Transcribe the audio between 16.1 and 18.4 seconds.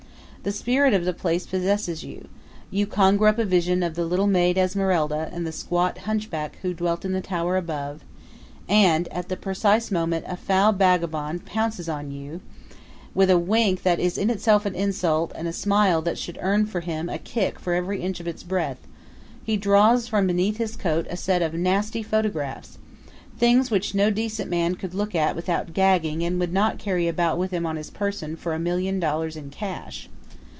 should earn for him a kick for every inch of